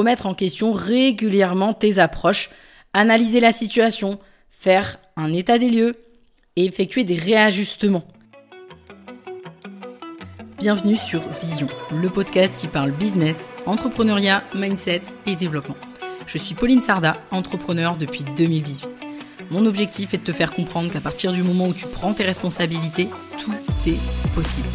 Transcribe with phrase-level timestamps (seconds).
[0.00, 2.50] Remettre en question régulièrement tes approches,
[2.92, 5.96] analyser la situation, faire un état des lieux
[6.54, 8.04] et effectuer des réajustements.
[10.56, 11.66] Bienvenue sur Vision,
[12.00, 15.74] le podcast qui parle business, entrepreneuriat, mindset et développement.
[16.28, 18.92] Je suis Pauline Sarda, entrepreneur depuis 2018.
[19.50, 22.22] Mon objectif est de te faire comprendre qu'à partir du moment où tu prends tes
[22.22, 23.50] responsabilités, tout
[23.88, 23.98] est
[24.36, 24.68] possible.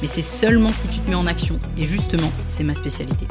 [0.00, 3.26] Mais c'est seulement si tu te mets en action, et justement, c'est ma spécialité.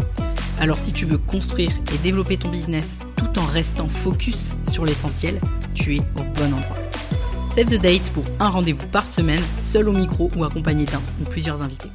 [0.62, 5.42] Alors si tu veux construire et développer ton business tout en restant focus sur l'essentiel,
[5.74, 6.78] tu es au bon endroit.
[7.56, 11.24] Save the date pour un rendez-vous par semaine, seul au micro ou accompagné d'un ou
[11.28, 11.90] plusieurs invités.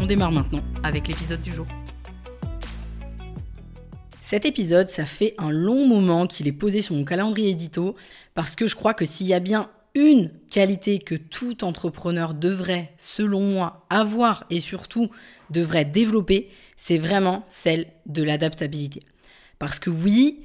[0.00, 1.66] On démarre maintenant avec l'épisode du jour.
[4.20, 7.94] Cet épisode, ça fait un long moment qu'il est posé sur mon calendrier édito
[8.34, 12.92] parce que je crois que s'il y a bien une qualité que tout entrepreneur devrait,
[12.96, 15.10] selon moi, avoir et surtout
[15.50, 19.02] devrait développer, c'est vraiment celle de l'adaptabilité.
[19.58, 20.44] Parce que oui,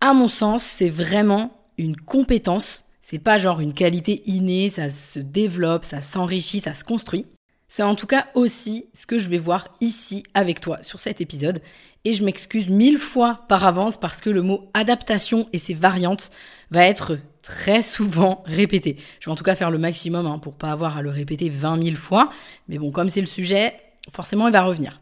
[0.00, 5.18] à mon sens, c'est vraiment une compétence c'est pas genre une qualité innée, ça se
[5.18, 7.26] développe, ça s'enrichit, ça se construit.
[7.66, 11.20] C'est en tout cas aussi ce que je vais voir ici avec toi sur cet
[11.20, 11.60] épisode.
[12.04, 16.30] Et je m'excuse mille fois par avance parce que le mot adaptation et ses variantes
[16.70, 18.96] va être très souvent répété.
[19.20, 21.48] Je vais en tout cas faire le maximum hein, pour pas avoir à le répéter
[21.48, 22.30] 20 000 fois.
[22.68, 23.74] Mais bon, comme c'est le sujet,
[24.12, 25.00] forcément il va revenir.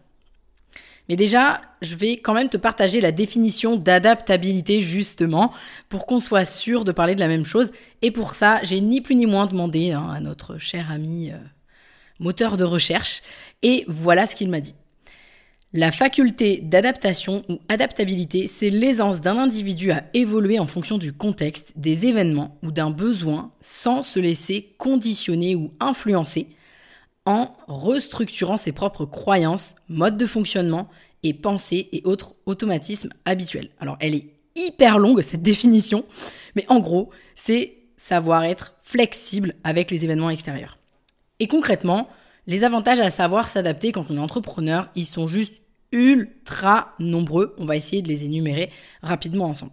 [1.09, 5.53] Mais déjà, je vais quand même te partager la définition d'adaptabilité justement
[5.89, 7.73] pour qu'on soit sûr de parler de la même chose.
[8.03, 11.37] Et pour ça, j'ai ni plus ni moins demandé hein, à notre cher ami euh,
[12.19, 13.23] moteur de recherche.
[13.63, 14.75] Et voilà ce qu'il m'a dit.
[15.75, 21.75] La faculté d'adaptation ou adaptabilité, c'est l'aisance d'un individu à évoluer en fonction du contexte,
[21.77, 26.49] des événements ou d'un besoin sans se laisser conditionner ou influencer
[27.27, 30.89] en restructurant ses propres croyances, modes de fonctionnement
[31.23, 33.69] et pensées et autres automatismes habituels.
[33.79, 36.07] Alors elle est hyper longue cette définition,
[36.57, 40.79] mais en gros, c'est savoir être flexible avec les événements extérieurs.
[41.41, 42.09] Et concrètement,
[42.49, 45.53] les avantages à savoir s'adapter quand on est entrepreneur, ils sont juste
[45.93, 47.55] ultra nombreux.
[47.59, 48.71] On va essayer de les énumérer
[49.03, 49.73] rapidement ensemble.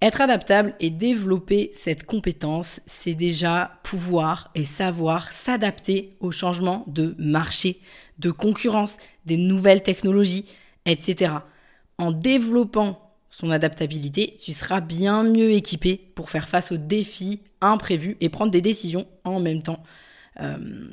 [0.00, 7.16] Être adaptable et développer cette compétence, c'est déjà pouvoir et savoir s'adapter aux changements de
[7.18, 7.80] marché,
[8.20, 10.44] de concurrence, des nouvelles technologies,
[10.86, 11.32] etc.
[11.98, 18.16] En développant son adaptabilité, tu seras bien mieux équipé pour faire face aux défis imprévus
[18.20, 19.82] et prendre des décisions en même temps
[20.40, 20.90] euh,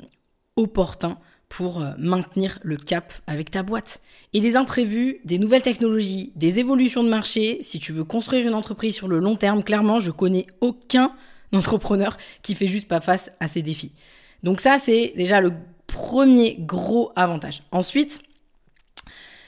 [0.56, 1.18] opportuns
[1.48, 4.00] pour euh, maintenir le cap avec ta boîte.
[4.32, 8.54] Et des imprévus, des nouvelles technologies, des évolutions de marché, si tu veux construire une
[8.54, 11.12] entreprise sur le long terme, clairement, je connais aucun
[11.54, 13.92] entrepreneur qui fait juste pas face à ces défis.
[14.42, 15.52] Donc ça, c'est déjà le
[15.86, 17.62] premier gros avantage.
[17.70, 18.22] Ensuite,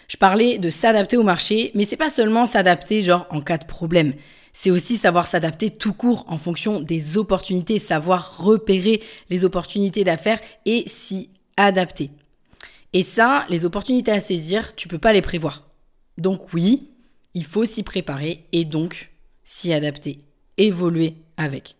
[0.09, 3.67] je parlais de s'adapter au marché, mais c'est pas seulement s'adapter genre en cas de
[3.67, 4.15] problème.
[4.61, 10.41] C'est aussi savoir s'adapter tout court en fonction des opportunités, savoir repérer les opportunités d'affaires
[10.67, 12.11] et s'y adapter.
[12.93, 15.69] Et ça, les opportunités à saisir, tu peux pas les prévoir.
[16.17, 16.89] Donc oui,
[17.35, 19.13] il faut s'y préparer et donc
[19.45, 20.25] s'y adapter,
[20.57, 21.77] évoluer avec.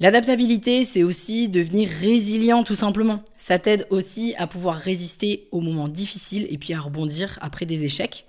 [0.00, 3.24] L'adaptabilité, c'est aussi devenir résilient tout simplement.
[3.38, 7.84] Ça t'aide aussi à pouvoir résister aux moments difficiles et puis à rebondir après des
[7.84, 8.26] échecs.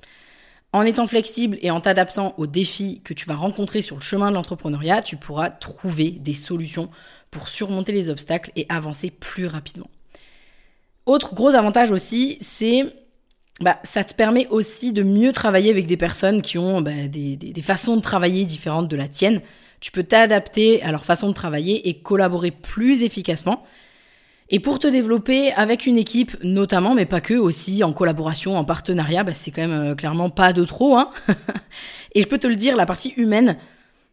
[0.75, 4.29] En étant flexible et en t'adaptant aux défis que tu vas rencontrer sur le chemin
[4.29, 6.89] de l'entrepreneuriat, tu pourras trouver des solutions
[7.31, 9.89] pour surmonter les obstacles et avancer plus rapidement.
[11.05, 12.93] Autre gros avantage aussi, c'est
[13.61, 17.37] bah, ça te permet aussi de mieux travailler avec des personnes qui ont bah, des,
[17.37, 19.39] des, façons de travailler différentes de la tienne.
[19.79, 23.63] Tu peux t'adapter à leur façon de travailler et collaborer plus efficacement.
[24.49, 28.63] Et pour te développer avec une équipe notamment, mais pas que, aussi en collaboration, en
[28.63, 30.97] partenariat, bah, c'est quand même euh, clairement pas de trop.
[30.97, 31.09] Hein
[32.13, 33.57] et je peux te le dire, la partie humaine,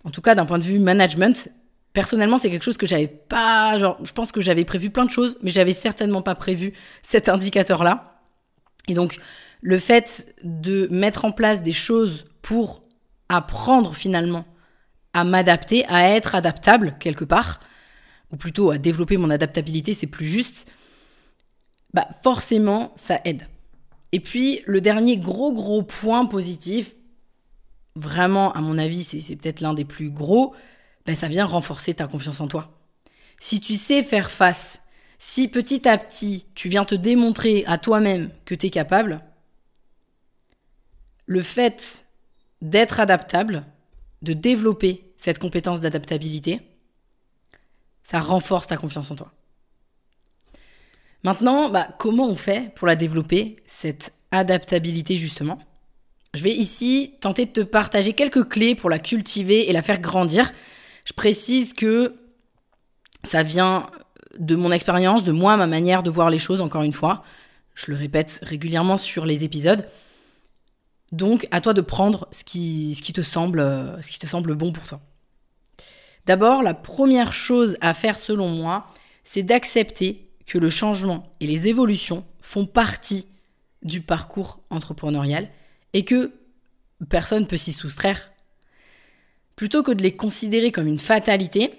[0.04, 1.50] en tout cas d'un point de vue management,
[1.92, 5.10] Personnellement, c'est quelque chose que j'avais pas, genre, je pense que j'avais prévu plein de
[5.10, 6.72] choses, mais j'avais certainement pas prévu
[7.02, 8.18] cet indicateur-là.
[8.88, 9.18] Et donc,
[9.60, 12.82] le fait de mettre en place des choses pour
[13.28, 14.46] apprendre finalement
[15.12, 17.60] à m'adapter, à être adaptable quelque part,
[18.32, 20.70] ou plutôt à développer mon adaptabilité, c'est plus juste,
[21.92, 23.46] bah forcément, ça aide.
[24.12, 26.92] Et puis, le dernier gros gros point positif,
[27.94, 30.54] vraiment, à mon avis, c'est peut-être l'un des plus gros,
[31.06, 32.78] ben, ça vient renforcer ta confiance en toi.
[33.38, 34.82] Si tu sais faire face,
[35.18, 39.20] si petit à petit tu viens te démontrer à toi-même que tu es capable,
[41.26, 42.06] le fait
[42.60, 43.64] d'être adaptable,
[44.22, 46.60] de développer cette compétence d'adaptabilité,
[48.02, 49.32] ça renforce ta confiance en toi.
[51.24, 55.58] Maintenant, bah, comment on fait pour la développer, cette adaptabilité justement?
[56.34, 60.00] Je vais ici tenter de te partager quelques clés pour la cultiver et la faire
[60.00, 60.50] grandir.
[61.04, 62.16] Je précise que
[63.22, 63.90] ça vient
[64.38, 67.22] de mon expérience, de moi, ma manière de voir les choses, encore une fois.
[67.74, 69.86] Je le répète régulièrement sur les épisodes.
[71.12, 75.00] Donc, à toi de prendre ce qui, te semble bon pour toi.
[76.26, 78.86] D'abord, la première chose à faire selon moi,
[79.24, 83.26] c'est d'accepter que le changement et les évolutions font partie
[83.82, 85.48] du parcours entrepreneurial
[85.92, 86.32] et que
[87.08, 88.30] personne ne peut s'y soustraire.
[89.56, 91.70] Plutôt que de les considérer comme une fatalité,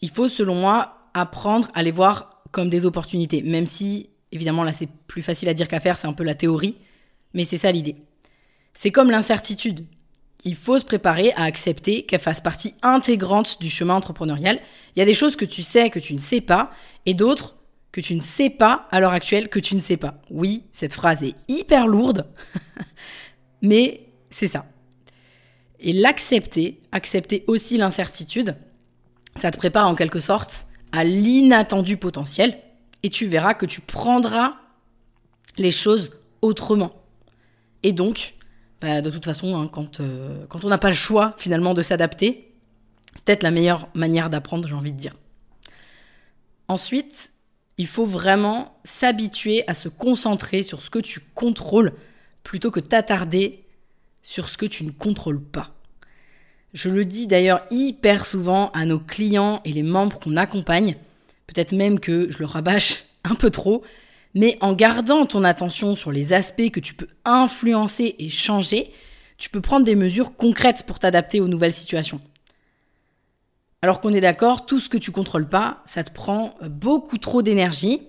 [0.00, 4.72] il faut selon moi apprendre à les voir comme des opportunités, même si évidemment là
[4.72, 6.76] c'est plus facile à dire qu'à faire, c'est un peu la théorie,
[7.34, 7.96] mais c'est ça l'idée.
[8.74, 9.86] C'est comme l'incertitude.
[10.44, 14.58] Il faut se préparer à accepter qu'elle fasse partie intégrante du chemin entrepreneurial.
[14.94, 16.70] Il y a des choses que tu sais que tu ne sais pas,
[17.06, 17.56] et d'autres
[17.92, 20.20] que tu ne sais pas à l'heure actuelle que tu ne sais pas.
[20.30, 22.26] Oui, cette phrase est hyper lourde,
[23.62, 24.66] mais c'est ça.
[25.78, 28.56] Et l'accepter, accepter aussi l'incertitude,
[29.36, 32.56] ça te prépare en quelque sorte à l'inattendu potentiel
[33.02, 34.54] et tu verras que tu prendras
[35.58, 36.92] les choses autrement.
[37.82, 38.34] Et donc,
[38.82, 41.82] bah, de toute façon, hein, quand, euh, quand on n'a pas le choix finalement de
[41.82, 42.52] s'adapter,
[43.24, 45.14] peut-être la meilleure manière d'apprendre, j'ai envie de dire.
[46.66, 47.30] Ensuite,
[47.78, 51.92] il faut vraiment s'habituer à se concentrer sur ce que tu contrôles
[52.42, 53.64] plutôt que t'attarder
[54.22, 55.70] sur ce que tu ne contrôles pas.
[56.74, 60.96] Je le dis d'ailleurs hyper souvent à nos clients et les membres qu'on accompagne,
[61.46, 63.84] peut-être même que je le rabâche un peu trop,
[64.34, 68.92] mais en gardant ton attention sur les aspects que tu peux influencer et changer,
[69.38, 72.20] tu peux prendre des mesures concrètes pour t'adapter aux nouvelles situations.
[73.82, 77.42] Alors qu'on est d'accord, tout ce que tu contrôles pas, ça te prend beaucoup trop
[77.42, 78.00] d'énergie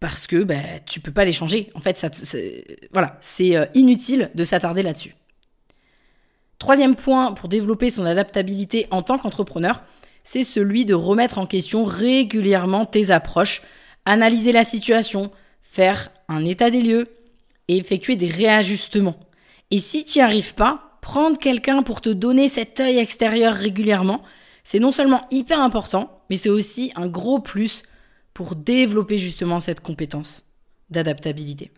[0.00, 1.70] parce que bah, tu peux pas les changer.
[1.74, 2.08] En fait, ça,
[2.92, 5.14] voilà, c'est euh, inutile de s'attarder là-dessus.
[6.58, 9.82] Troisième point pour développer son adaptabilité en tant qu'entrepreneur,
[10.24, 13.62] c'est celui de remettre en question régulièrement tes approches,
[14.10, 15.30] analyser la situation,
[15.62, 17.08] faire un état des lieux
[17.68, 19.18] et effectuer des réajustements.
[19.70, 24.22] Et si tu n'y arrives pas, prendre quelqu'un pour te donner cet œil extérieur régulièrement,
[24.64, 27.82] c'est non seulement hyper important, mais c'est aussi un gros plus
[28.34, 30.44] pour développer justement cette compétence
[30.90, 31.70] d'adaptabilité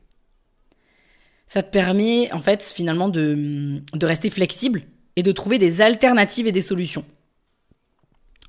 [1.52, 4.84] ça te permet en fait finalement de, rester flexible
[5.16, 7.04] et de trouver des alternatives et des solutions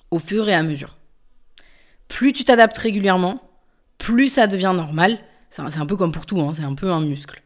[0.10, 0.96] au fur et à mesure.
[2.08, 3.42] Plus tu t'adaptes régulièrement,
[4.04, 5.18] plus ça devient normal.
[5.50, 7.42] C'est un, peu comme pour tout, hein, c'est un peu un muscle.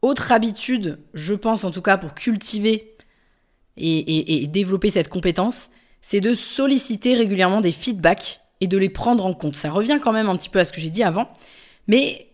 [0.00, 2.96] Autre habitude, je pense en tout cas pour cultiver
[3.76, 5.70] et, développer cette compétence,
[6.00, 9.54] c'est de solliciter régulièrement des feedbacks et de les prendre en compte.
[9.54, 11.30] Ça revient quand même un petit peu à ce que j'ai dit avant,
[11.86, 12.32] mais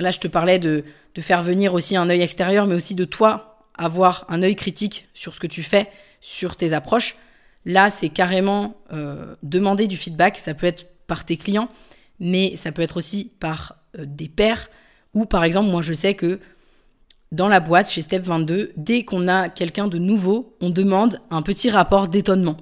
[0.00, 0.84] Là, je te parlais de,
[1.20, 5.34] faire venir aussi un œil extérieur, mais aussi de toi avoir un œil critique sur
[5.34, 5.88] ce que tu fais,
[6.20, 7.16] sur tes approches.
[7.64, 10.36] Là, c'est carrément euh, demander du feedback.
[10.36, 11.68] Ça peut être par tes clients,
[12.20, 14.68] mais ça peut être aussi par euh, des pairs.
[15.14, 16.40] Ou par exemple, moi, je sais que
[17.32, 21.42] dans la boîte, chez Step 22, dès qu'on a quelqu'un de nouveau, on demande un
[21.42, 22.56] petit rapport d'étonnement.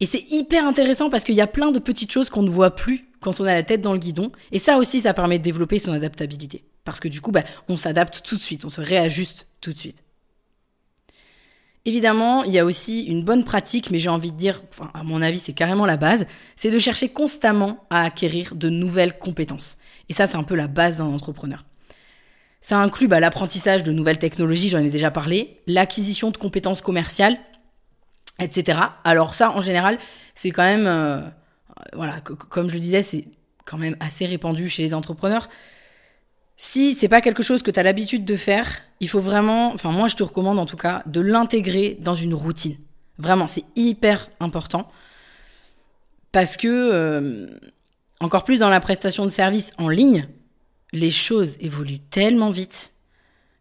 [0.00, 2.74] Et c'est hyper intéressant parce qu'il y a plein de petites choses qu'on ne voit
[2.74, 4.32] plus quand on a la tête dans le guidon.
[4.52, 6.64] Et ça aussi, ça permet de développer son adaptabilité.
[6.84, 9.78] Parce que du coup, bah, on s'adapte tout de suite, on se réajuste tout de
[9.78, 10.02] suite.
[11.86, 15.22] Évidemment, il y a aussi une bonne pratique, mais j'ai envie de dire, à mon
[15.22, 19.78] avis, c'est carrément la base, c'est de chercher constamment à acquérir de nouvelles compétences.
[20.10, 21.64] Et ça, c'est un peu la base d'un entrepreneur.
[22.60, 27.38] Ça inclut bah, l'apprentissage de nouvelles technologies, j'en ai déjà parlé, l'acquisition de compétences commerciales,
[28.38, 28.78] etc.
[29.04, 29.98] Alors ça, en général,
[30.34, 31.22] c'est quand même, euh,
[31.94, 33.24] voilà, comme je le disais, c'est
[33.64, 35.48] quand même assez répandu chez les entrepreneurs.
[36.62, 39.92] Si c'est pas quelque chose que tu as l'habitude de faire, il faut vraiment, enfin
[39.92, 42.76] moi je te recommande en tout cas de l'intégrer dans une routine.
[43.16, 44.92] Vraiment, c'est hyper important
[46.32, 47.46] parce que euh,
[48.20, 50.28] encore plus dans la prestation de services en ligne,
[50.92, 52.92] les choses évoluent tellement vite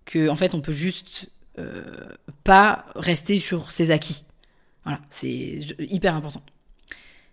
[0.04, 1.86] que en fait on peut juste euh,
[2.44, 4.26] pas rester sur ses acquis.
[4.84, 6.42] Voilà, c'est hyper important.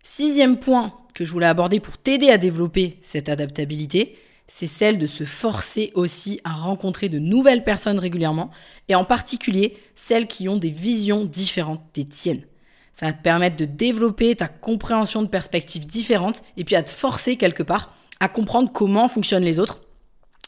[0.04, 4.16] Sixième point que je voulais aborder pour t'aider à développer cette adaptabilité,
[4.48, 8.50] c'est celle de se forcer aussi à rencontrer de nouvelles personnes régulièrement,
[8.88, 12.44] et en particulier celles qui ont des visions différentes des tiennes.
[12.92, 16.90] Ça va te permettre de développer ta compréhension de perspectives différentes, et puis à te
[16.90, 19.82] forcer quelque part à comprendre comment fonctionnent les autres,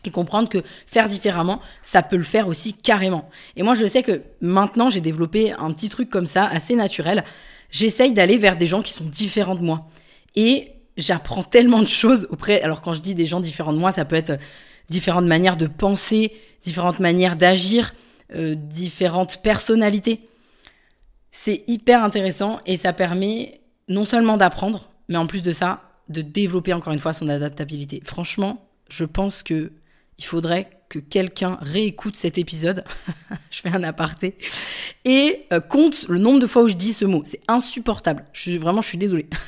[0.04, 3.28] et comprendre que faire différemment, ça peut le faire aussi carrément.
[3.56, 7.24] Et moi, je sais que maintenant, j'ai développé un petit truc comme ça, assez naturel.
[7.70, 9.88] J'essaye d'aller vers des gens qui sont différents de moi.
[10.36, 12.60] Et j'apprends tellement de choses auprès.
[12.60, 14.38] Alors quand je dis des gens différents de moi, ça peut être
[14.90, 17.94] différentes manières de penser, différentes manières d'agir,
[18.34, 20.20] euh, différentes personnalités.
[21.30, 26.20] C'est hyper intéressant et ça permet non seulement d'apprendre, mais en plus de ça, de
[26.20, 28.02] développer encore une fois son adaptabilité.
[28.04, 29.72] Franchement, je pense que
[30.18, 32.82] il faudrait que quelqu'un réécoute cet épisode,
[33.50, 34.36] je fais un aparté,
[35.04, 37.22] et euh, compte le nombre de fois où je dis ce mot.
[37.24, 38.24] C'est insupportable.
[38.58, 39.28] Vraiment, je suis désolée.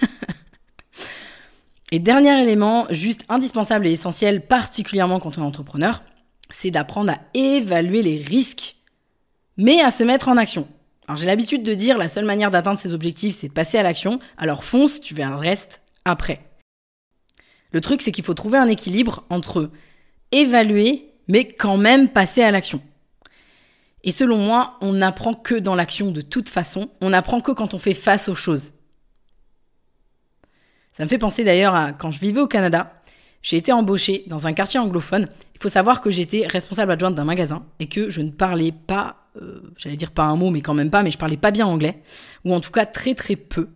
[1.90, 6.02] et dernier élément, juste indispensable et essentiel, particulièrement quand on est entrepreneur,
[6.50, 8.76] c'est d'apprendre à évaluer les risques,
[9.56, 10.68] mais à se mettre en action.
[11.06, 13.82] Alors j'ai l'habitude de dire la seule manière d'atteindre ses objectifs, c'est de passer à
[13.82, 14.20] l'action.
[14.38, 16.40] Alors fonce, tu verras le reste après.
[17.72, 19.70] Le truc, c'est qu'il faut trouver un équilibre entre
[20.32, 22.80] évaluer, mais quand même passer à l'action.
[24.02, 26.90] Et selon moi, on n'apprend que dans l'action de toute façon.
[27.00, 28.72] On n'apprend que quand on fait face aux choses.
[31.00, 32.92] Ça me fait penser d'ailleurs à quand je vivais au Canada.
[33.40, 35.30] J'ai été embauchée dans un quartier anglophone.
[35.54, 39.16] Il faut savoir que j'étais responsable adjointe d'un magasin et que je ne parlais pas,
[39.40, 41.66] euh, j'allais dire pas un mot, mais quand même pas, mais je parlais pas bien
[41.66, 42.02] anglais.
[42.44, 43.70] Ou en tout cas très très peu.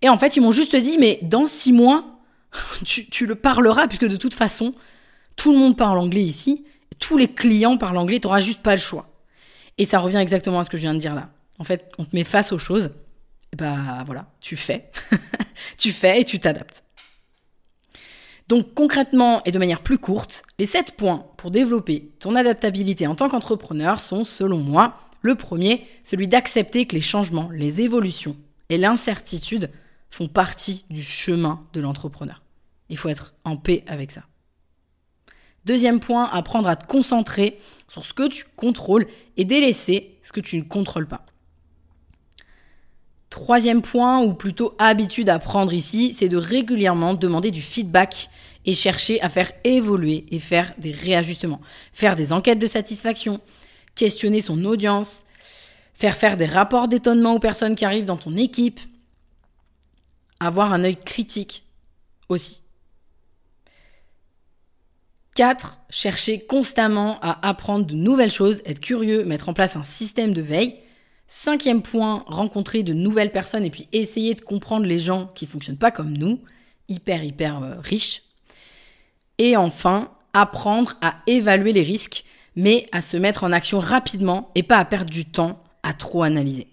[0.00, 2.06] Et en fait, ils m'ont juste dit, mais dans six mois,
[2.86, 4.72] tu, tu le parleras, puisque de toute façon,
[5.36, 6.64] tout le monde parle anglais ici,
[6.98, 9.10] tous les clients parlent anglais, tu n'auras juste pas le choix.
[9.76, 11.28] Et ça revient exactement à ce que je viens de dire là.
[11.58, 12.92] En fait, on te met face aux choses,
[13.56, 14.90] bah voilà, tu fais.
[15.78, 16.84] tu fais et tu t'adaptes.
[18.48, 23.16] Donc concrètement et de manière plus courte, les 7 points pour développer ton adaptabilité en
[23.16, 28.36] tant qu'entrepreneur sont, selon moi, le premier, celui d'accepter que les changements, les évolutions
[28.68, 29.70] et l'incertitude
[30.10, 32.42] font partie du chemin de l'entrepreneur.
[32.88, 34.22] Il faut être en paix avec ça.
[35.64, 37.58] Deuxième point, apprendre à te concentrer
[37.88, 41.26] sur ce que tu contrôles et délaisser ce que tu ne contrôles pas.
[43.36, 48.30] Troisième point, ou plutôt habitude à prendre ici, c'est de régulièrement demander du feedback
[48.64, 51.60] et chercher à faire évoluer et faire des réajustements.
[51.92, 53.42] Faire des enquêtes de satisfaction,
[53.94, 55.26] questionner son audience,
[55.92, 58.80] faire faire des rapports d'étonnement aux personnes qui arrivent dans ton équipe,
[60.40, 61.64] avoir un œil critique
[62.30, 62.62] aussi.
[65.34, 65.78] 4.
[65.90, 70.40] Chercher constamment à apprendre de nouvelles choses, être curieux, mettre en place un système de
[70.40, 70.80] veille.
[71.28, 75.76] Cinquième point, rencontrer de nouvelles personnes et puis essayer de comprendre les gens qui fonctionnent
[75.76, 76.40] pas comme nous,
[76.88, 78.22] hyper hyper euh, riches.
[79.38, 84.62] Et enfin, apprendre à évaluer les risques, mais à se mettre en action rapidement et
[84.62, 86.68] pas à perdre du temps à trop analyser.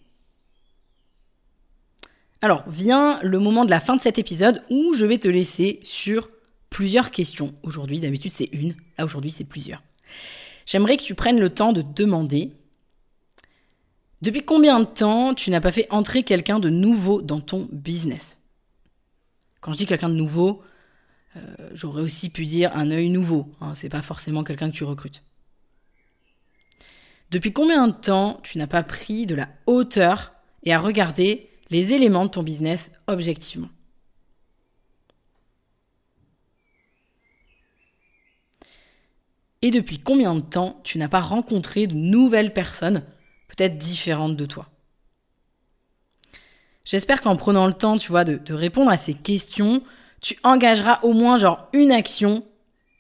[2.42, 5.80] Alors, vient le moment de la fin de cet épisode où je vais te laisser
[5.84, 6.30] sur
[6.70, 8.00] plusieurs questions aujourd'hui.
[8.00, 8.76] D'habitude, c'est une.
[8.98, 9.82] Là, aujourd'hui, c'est plusieurs.
[10.66, 12.52] J'aimerais que tu prennes le temps de demander
[14.24, 18.40] depuis combien de temps tu n'as pas fait entrer quelqu'un de nouveau dans ton business?
[19.60, 20.64] Quand je dis quelqu'un de nouveau,
[21.36, 21.42] euh,
[21.74, 23.52] j'aurais aussi pu dire un œil nouveau.
[23.60, 25.24] Hein, c'est pas forcément quelqu'un que tu recrutes.
[27.32, 30.32] Depuis combien de temps tu n'as pas pris de la hauteur
[30.64, 33.70] et à regarder les éléments de ton business objectivement?
[39.62, 43.04] Et depuis combien de temps tu n'as pas rencontré de nouvelles personnes,
[43.56, 44.68] peut-être différentes de toi
[46.86, 49.82] J'espère qu'en prenant le temps, tu vois, de, de, répondre à ces questions,
[50.20, 52.44] tu engageras au moins genre une action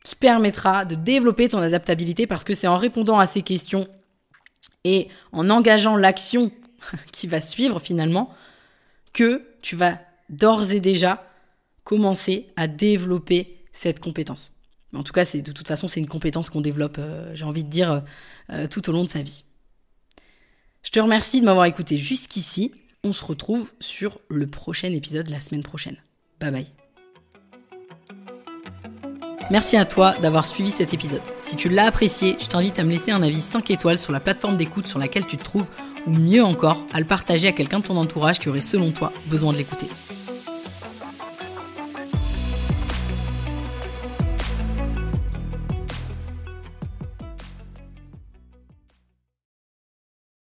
[0.06, 3.88] qui permettra de développer ton adaptabilité parce que c'est en répondant à ces questions
[4.84, 6.52] et en engageant l'action
[7.12, 8.34] qui va suivre finalement
[9.14, 11.26] que tu vas d'ores et déjà
[11.84, 14.52] commencer à développer cette compétence.
[14.94, 17.64] En tout cas, c'est de toute façon, c'est une compétence qu'on développe, euh, j'ai envie
[17.64, 18.00] de dire, euh,
[18.52, 19.44] euh, tout au long de sa vie.
[20.84, 22.72] Je te remercie de m'avoir écouté jusqu'ici.
[23.06, 25.96] On se retrouve sur le prochain épisode la semaine prochaine.
[26.42, 26.68] Bye bye.
[29.50, 31.22] Merci à toi d'avoir suivi cet épisode.
[31.40, 34.20] Si tu l'as apprécié, je t'invite à me laisser un avis 5 étoiles sur la
[34.20, 35.68] plateforme d'écoute sur laquelle tu te trouves,
[36.06, 39.12] ou mieux encore, à le partager à quelqu'un de ton entourage qui aurait selon toi
[39.28, 39.88] besoin de l'écouter.